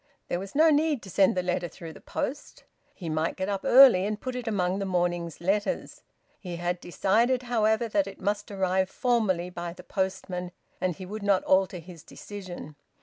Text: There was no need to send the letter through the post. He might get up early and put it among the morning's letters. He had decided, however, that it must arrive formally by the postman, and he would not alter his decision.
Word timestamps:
There 0.29 0.39
was 0.39 0.55
no 0.55 0.71
need 0.71 1.03
to 1.03 1.11
send 1.11 1.37
the 1.37 1.43
letter 1.43 1.67
through 1.67 1.93
the 1.93 2.01
post. 2.01 2.63
He 2.95 3.07
might 3.07 3.35
get 3.35 3.49
up 3.49 3.61
early 3.63 4.03
and 4.03 4.19
put 4.19 4.35
it 4.35 4.47
among 4.47 4.79
the 4.79 4.85
morning's 4.87 5.39
letters. 5.39 6.01
He 6.39 6.55
had 6.55 6.79
decided, 6.79 7.43
however, 7.43 7.87
that 7.87 8.07
it 8.07 8.19
must 8.19 8.49
arrive 8.49 8.89
formally 8.89 9.51
by 9.51 9.73
the 9.73 9.83
postman, 9.83 10.53
and 10.81 10.95
he 10.95 11.05
would 11.05 11.21
not 11.21 11.43
alter 11.43 11.77
his 11.77 12.01
decision. 12.01 12.75